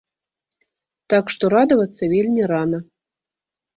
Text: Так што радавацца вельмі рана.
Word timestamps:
Так 1.13 1.25
што 1.35 1.43
радавацца 1.55 2.03
вельмі 2.17 2.41
рана. 2.53 2.79